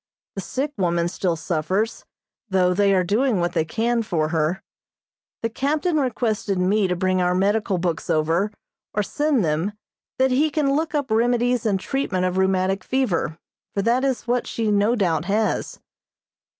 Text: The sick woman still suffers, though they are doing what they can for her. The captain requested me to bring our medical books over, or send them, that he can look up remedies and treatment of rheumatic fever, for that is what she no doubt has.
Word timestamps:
The 0.33 0.41
sick 0.41 0.73
woman 0.77 1.07
still 1.07 1.35
suffers, 1.35 2.05
though 2.49 2.73
they 2.73 2.91
are 2.95 3.03
doing 3.03 3.37
what 3.39 3.53
they 3.53 3.63
can 3.63 4.01
for 4.01 4.29
her. 4.29 4.63
The 5.43 5.49
captain 5.51 5.97
requested 5.97 6.57
me 6.57 6.87
to 6.87 6.95
bring 6.95 7.21
our 7.21 7.35
medical 7.35 7.77
books 7.77 8.09
over, 8.09 8.49
or 8.95 9.03
send 9.03 9.45
them, 9.45 9.73
that 10.17 10.31
he 10.31 10.49
can 10.49 10.75
look 10.75 10.95
up 10.95 11.11
remedies 11.11 11.67
and 11.67 11.79
treatment 11.79 12.25
of 12.25 12.39
rheumatic 12.39 12.83
fever, 12.83 13.37
for 13.75 13.83
that 13.83 14.03
is 14.03 14.27
what 14.27 14.47
she 14.47 14.71
no 14.71 14.95
doubt 14.95 15.25
has. 15.25 15.79